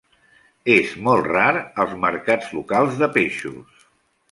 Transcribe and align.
És 0.75 0.93
molt 1.07 1.27
rar 1.35 1.51
als 1.85 1.95
mercats 2.07 2.51
locals 2.61 2.99
de 3.05 3.13
peixos. 3.21 3.89